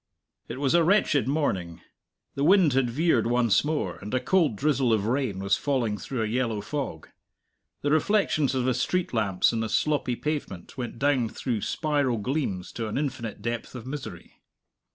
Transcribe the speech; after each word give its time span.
It 0.47 0.59
was 0.59 0.73
a 0.73 0.83
wretched 0.83 1.27
morning. 1.27 1.81
The 2.33 2.43
wind 2.43 2.73
had 2.73 2.89
veered 2.89 3.27
once 3.27 3.63
more, 3.63 3.97
and 3.99 4.11
a 4.15 4.19
cold 4.19 4.55
drizzle 4.55 4.91
of 4.91 5.05
rain 5.05 5.37
was 5.37 5.57
falling 5.57 5.95
through 5.99 6.23
a 6.23 6.27
yellow 6.27 6.59
fog. 6.59 7.09
The 7.83 7.91
reflections 7.91 8.55
of 8.55 8.65
the 8.65 8.73
street 8.73 9.13
lamps 9.13 9.53
in 9.53 9.59
the 9.59 9.69
sloppy 9.69 10.15
pavement 10.15 10.75
went 10.75 10.97
down 10.97 11.29
through 11.29 11.61
spiral 11.61 12.17
gleams 12.17 12.71
to 12.71 12.87
an 12.87 12.97
infinite 12.97 13.43
depth 13.43 13.75
of 13.75 13.85
misery. 13.85 14.37